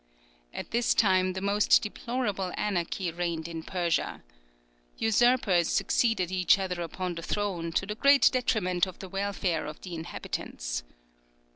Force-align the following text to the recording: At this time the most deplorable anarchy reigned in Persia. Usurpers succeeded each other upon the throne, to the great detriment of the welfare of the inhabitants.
At 0.51 0.71
this 0.71 0.95
time 0.95 1.33
the 1.33 1.41
most 1.41 1.83
deplorable 1.83 2.51
anarchy 2.57 3.11
reigned 3.11 3.47
in 3.47 3.61
Persia. 3.61 4.23
Usurpers 4.97 5.67
succeeded 5.69 6.31
each 6.31 6.57
other 6.57 6.81
upon 6.81 7.13
the 7.13 7.21
throne, 7.21 7.71
to 7.73 7.85
the 7.85 7.93
great 7.93 8.27
detriment 8.33 8.87
of 8.87 8.97
the 8.97 9.09
welfare 9.09 9.67
of 9.67 9.79
the 9.81 9.93
inhabitants. 9.93 10.81